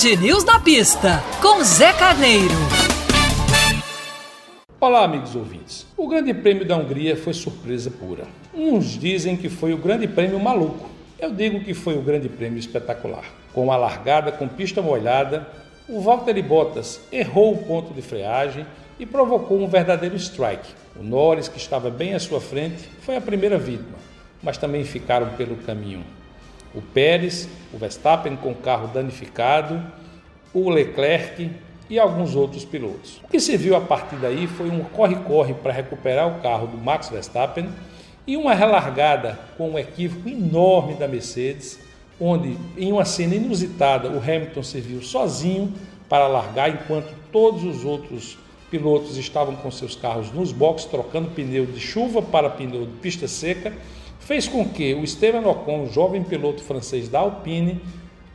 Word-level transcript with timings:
Band 0.00 0.22
News 0.22 0.44
na 0.44 0.58
pista, 0.58 1.22
com 1.42 1.62
Zé 1.62 1.92
Carneiro. 1.92 2.54
Olá, 4.80 5.04
amigos 5.04 5.36
ouvintes. 5.36 5.86
O 5.94 6.08
Grande 6.08 6.32
Prêmio 6.32 6.64
da 6.64 6.74
Hungria 6.74 7.14
foi 7.18 7.34
surpresa 7.34 7.90
pura. 7.90 8.24
Uns 8.54 8.98
dizem 8.98 9.36
que 9.36 9.50
foi 9.50 9.74
o 9.74 9.76
Grande 9.76 10.08
Prêmio 10.08 10.40
maluco. 10.40 10.88
Eu 11.18 11.30
digo 11.30 11.60
que 11.60 11.74
foi 11.74 11.98
o 11.98 12.02
Grande 12.02 12.30
Prêmio 12.30 12.58
espetacular. 12.58 13.24
Com 13.52 13.70
a 13.70 13.76
largada 13.76 14.32
com 14.32 14.48
pista 14.48 14.80
molhada, 14.80 15.46
o 15.86 16.00
Valtteri 16.00 16.40
Bottas 16.40 17.00
errou 17.12 17.52
o 17.52 17.58
ponto 17.58 17.92
de 17.92 18.00
freagem 18.00 18.66
e 18.98 19.04
provocou 19.04 19.60
um 19.60 19.68
verdadeiro 19.68 20.16
strike. 20.16 20.72
O 20.98 21.02
Norris, 21.02 21.46
que 21.46 21.58
estava 21.58 21.90
bem 21.90 22.14
à 22.14 22.18
sua 22.18 22.40
frente, 22.40 22.88
foi 23.02 23.16
a 23.16 23.20
primeira 23.20 23.58
vítima, 23.58 23.98
mas 24.42 24.56
também 24.56 24.82
ficaram 24.82 25.28
pelo 25.36 25.56
caminho 25.56 26.02
o 26.74 26.80
Pérez, 26.80 27.48
o 27.72 27.78
Verstappen 27.78 28.36
com 28.36 28.52
o 28.52 28.54
carro 28.54 28.88
danificado, 28.88 29.82
o 30.52 30.68
Leclerc 30.68 31.50
e 31.88 31.98
alguns 31.98 32.36
outros 32.36 32.64
pilotos. 32.64 33.20
O 33.24 33.28
que 33.28 33.40
se 33.40 33.56
viu 33.56 33.74
a 33.74 33.80
partir 33.80 34.16
daí 34.16 34.46
foi 34.46 34.70
um 34.70 34.84
corre-corre 34.84 35.54
para 35.54 35.72
recuperar 35.72 36.28
o 36.28 36.40
carro 36.40 36.68
do 36.68 36.76
Max 36.76 37.08
Verstappen 37.08 37.68
e 38.26 38.36
uma 38.36 38.54
relargada 38.54 39.38
com 39.56 39.70
um 39.70 39.78
equívoco 39.78 40.28
enorme 40.28 40.94
da 40.94 41.08
Mercedes, 41.08 41.80
onde 42.20 42.56
em 42.76 42.92
uma 42.92 43.04
cena 43.04 43.34
inusitada 43.34 44.08
o 44.08 44.18
Hamilton 44.18 44.62
se 44.62 44.80
viu 44.80 45.02
sozinho 45.02 45.72
para 46.08 46.28
largar 46.28 46.70
enquanto 46.70 47.12
todos 47.32 47.64
os 47.64 47.84
outros 47.84 48.38
pilotos 48.70 49.16
estavam 49.16 49.56
com 49.56 49.70
seus 49.70 49.96
carros 49.96 50.32
nos 50.32 50.52
boxes 50.52 50.88
trocando 50.88 51.30
pneu 51.30 51.66
de 51.66 51.80
chuva 51.80 52.22
para 52.22 52.48
pneu 52.48 52.86
de 52.86 52.92
pista 52.98 53.26
seca, 53.26 53.72
fez 54.20 54.46
com 54.46 54.68
que 54.68 54.94
o 54.94 55.02
Esteban 55.02 55.46
Ocon, 55.48 55.86
jovem 55.86 56.22
piloto 56.22 56.62
francês 56.62 57.08
da 57.08 57.18
Alpine, 57.18 57.80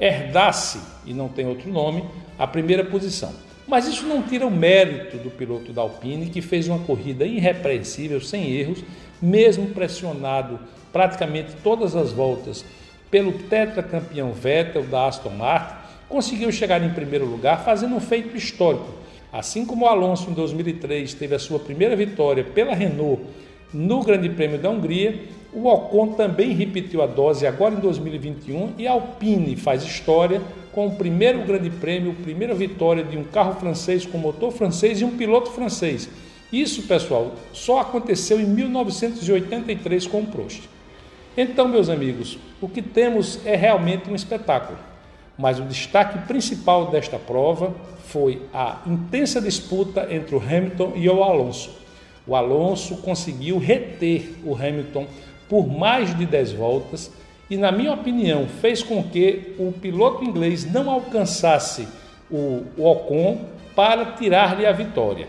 herdasse, 0.00 0.80
e 1.04 1.12
não 1.12 1.28
tem 1.28 1.46
outro 1.46 1.70
nome, 1.70 2.04
a 2.38 2.46
primeira 2.46 2.84
posição. 2.84 3.32
Mas 3.66 3.86
isso 3.86 4.06
não 4.06 4.22
tira 4.22 4.46
o 4.46 4.50
mérito 4.50 5.18
do 5.18 5.30
piloto 5.30 5.72
da 5.72 5.82
Alpine, 5.82 6.26
que 6.26 6.40
fez 6.40 6.66
uma 6.68 6.80
corrida 6.80 7.24
irrepreensível, 7.24 8.20
sem 8.20 8.50
erros, 8.50 8.82
mesmo 9.20 9.68
pressionado 9.68 10.58
praticamente 10.92 11.52
todas 11.62 11.94
as 11.94 12.12
voltas 12.12 12.64
pelo 13.10 13.32
tetracampeão 13.32 14.32
Vettel 14.32 14.84
da 14.84 15.06
Aston 15.06 15.30
Martin, 15.30 15.76
conseguiu 16.08 16.50
chegar 16.50 16.82
em 16.82 16.90
primeiro 16.90 17.24
lugar, 17.24 17.64
fazendo 17.64 17.94
um 17.94 18.00
feito 18.00 18.36
histórico. 18.36 18.88
Assim 19.32 19.64
como 19.64 19.84
o 19.84 19.88
Alonso 19.88 20.30
em 20.30 20.34
2003 20.34 21.14
teve 21.14 21.34
a 21.34 21.38
sua 21.38 21.58
primeira 21.58 21.96
vitória 21.96 22.44
pela 22.44 22.74
Renault 22.74 23.22
no 23.72 24.02
Grande 24.02 24.28
Prêmio 24.28 24.58
da 24.58 24.70
Hungria, 24.70 25.28
o 25.52 25.66
Ocon 25.66 26.14
também 26.14 26.52
repetiu 26.52 27.02
a 27.02 27.06
dose 27.06 27.46
agora 27.46 27.74
em 27.74 27.78
2021 27.80 28.74
e 28.78 28.86
a 28.86 28.92
Alpine 28.92 29.54
faz 29.56 29.82
história 29.82 30.40
com 30.72 30.86
o 30.86 30.96
primeiro 30.96 31.44
Grande 31.44 31.68
Prêmio, 31.68 32.12
a 32.12 32.22
primeira 32.22 32.54
vitória 32.54 33.04
de 33.04 33.16
um 33.18 33.24
carro 33.24 33.54
francês 33.60 34.06
com 34.06 34.16
motor 34.16 34.50
francês 34.50 35.00
e 35.00 35.04
um 35.04 35.16
piloto 35.16 35.50
francês. 35.50 36.08
Isso, 36.50 36.82
pessoal, 36.82 37.32
só 37.52 37.80
aconteceu 37.80 38.40
em 38.40 38.46
1983 38.46 40.06
com 40.06 40.20
o 40.20 40.26
Prost. 40.26 40.62
Então, 41.36 41.66
meus 41.66 41.88
amigos, 41.88 42.38
o 42.60 42.68
que 42.68 42.82
temos 42.82 43.40
é 43.46 43.56
realmente 43.56 44.10
um 44.10 44.14
espetáculo. 44.14 44.78
Mas 45.38 45.58
o 45.58 45.62
destaque 45.62 46.26
principal 46.26 46.90
desta 46.90 47.18
prova 47.18 47.74
foi 48.06 48.42
a 48.52 48.82
intensa 48.86 49.40
disputa 49.40 50.06
entre 50.10 50.34
o 50.34 50.38
Hamilton 50.38 50.92
e 50.94 51.08
o 51.08 51.22
Alonso. 51.22 51.81
O 52.26 52.36
Alonso 52.36 52.98
conseguiu 52.98 53.58
reter 53.58 54.34
o 54.44 54.54
Hamilton 54.54 55.06
por 55.48 55.66
mais 55.66 56.16
de 56.16 56.24
10 56.24 56.52
voltas 56.52 57.10
e, 57.50 57.56
na 57.56 57.72
minha 57.72 57.92
opinião, 57.92 58.46
fez 58.46 58.82
com 58.82 59.02
que 59.02 59.54
o 59.58 59.72
piloto 59.72 60.24
inglês 60.24 60.64
não 60.64 60.90
alcançasse 60.90 61.86
o, 62.30 62.64
Ocon 62.78 63.44
para 63.74 64.06
tirar-lhe 64.12 64.64
a 64.64 64.72
vitória. 64.72 65.26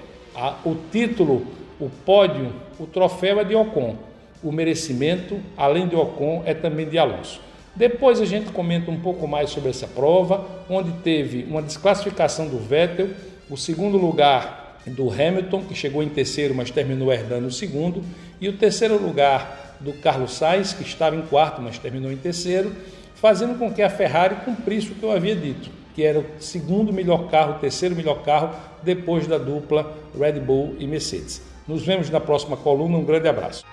O 0.64 0.76
título, 0.92 1.46
o 1.80 1.90
pódio, 2.06 2.54
o 2.80 2.86
troféu 2.86 3.40
é 3.40 3.44
de 3.44 3.56
Ocon. 3.56 3.96
O 4.42 4.52
merecimento, 4.52 5.40
além 5.58 5.88
de 5.88 5.96
Ocon, 5.96 6.44
é 6.46 6.54
também 6.54 6.88
de 6.88 6.98
Alonso. 6.98 7.42
Depois 7.76 8.22
a 8.22 8.26
gente 8.26 8.52
comenta 8.52 8.92
um 8.92 9.00
pouco 9.00 9.28
mais 9.28 9.50
sobre 9.50 9.72
essa 9.72 9.88
prova, 9.88 10.46
onde 10.70 10.92
teve 11.02 11.44
uma 11.50 11.62
desclassificação 11.62 12.48
do 12.48 12.60
Vettel, 12.60 13.10
o 13.50 13.58
segundo 13.58 13.98
lugar 13.98 14.63
do 14.88 15.10
Hamilton, 15.10 15.64
que 15.64 15.76
chegou 15.76 16.04
em 16.04 16.10
terceiro, 16.10 16.54
mas 16.54 16.72
terminou 16.72 17.12
herdando 17.12 17.48
o 17.48 17.52
segundo, 17.52 18.04
e 18.40 18.50
o 18.50 18.54
terceiro 18.54 19.02
lugar 19.02 19.78
do 19.80 19.94
Carlos 19.94 20.34
Sainz, 20.34 20.74
que 20.74 20.84
estava 20.84 21.16
em 21.16 21.22
quarto, 21.24 21.62
mas 21.62 21.78
terminou 21.78 22.12
em 22.12 22.18
terceiro, 22.18 22.74
fazendo 23.16 23.58
com 23.58 23.72
que 23.72 23.82
a 23.82 23.90
Ferrari 23.90 24.36
cumprisse 24.44 24.92
o 24.92 24.96
que 24.96 25.04
eu 25.04 25.12
havia 25.12 25.36
dito, 25.36 25.70
que 25.96 26.04
era 26.04 26.20
o 26.20 26.26
segundo 26.40 26.92
melhor 26.92 27.30
carro, 27.30 27.56
o 27.56 27.60
terceiro 27.60 27.96
melhor 27.96 28.24
carro, 28.24 28.50
depois 28.82 29.28
da 29.28 29.38
dupla 29.38 29.96
Red 30.18 30.40
Bull 30.40 30.76
e 30.80 30.88
Mercedes. 30.88 31.42
Nos 31.68 31.86
vemos 31.86 32.10
na 32.10 32.20
próxima 32.20 32.58
coluna, 32.58 32.98
um 32.98 33.06
grande 33.06 33.28
abraço. 33.28 33.64